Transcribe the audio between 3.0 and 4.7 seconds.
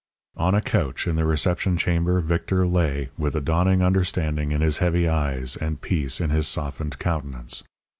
with a dawning understanding in